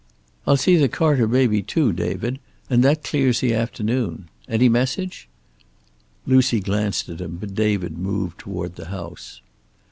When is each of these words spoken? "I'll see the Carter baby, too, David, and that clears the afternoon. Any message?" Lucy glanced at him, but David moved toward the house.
"I'll 0.47 0.57
see 0.57 0.77
the 0.77 0.89
Carter 0.89 1.27
baby, 1.27 1.61
too, 1.61 1.93
David, 1.93 2.39
and 2.71 2.81
that 2.81 3.03
clears 3.03 3.39
the 3.39 3.53
afternoon. 3.53 4.29
Any 4.49 4.67
message?" 4.67 5.27
Lucy 6.25 6.59
glanced 6.59 7.07
at 7.09 7.21
him, 7.21 7.37
but 7.39 7.53
David 7.53 7.99
moved 7.99 8.39
toward 8.39 8.77
the 8.77 8.85
house. 8.87 9.41